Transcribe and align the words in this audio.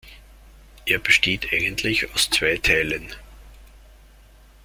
Er 0.87 0.97
besteht 0.97 1.49
eigentlich 1.53 2.11
aus 2.15 2.31
zwei 2.31 2.57
Teilen. 2.57 3.13